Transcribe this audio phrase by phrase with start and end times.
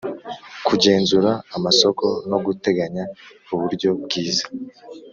[0.67, 3.03] kugenzura amasoko no guteganya
[3.53, 4.45] uburyo bwiza